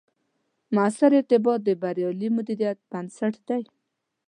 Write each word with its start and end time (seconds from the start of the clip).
مؤثر 0.75 1.11
ارتباط، 1.19 1.59
د 1.65 1.69
بریالي 1.81 2.29
مدیریت 2.37 2.77
بنسټ 2.89 3.35
دی 3.47 3.63